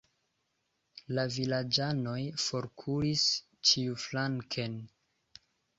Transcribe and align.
La 1.17 1.25
vilaĝanoj 1.35 2.17
forkuris 2.47 3.29
ĉiuflanken. 3.71 4.85